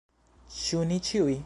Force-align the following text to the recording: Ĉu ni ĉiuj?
Ĉu 0.61 0.83
ni 0.93 1.01
ĉiuj? 1.11 1.39